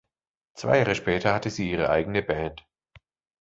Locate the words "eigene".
1.91-2.23